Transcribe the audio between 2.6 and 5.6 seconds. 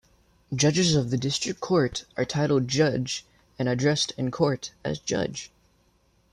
"Judge" and addressed in Court as "Judge".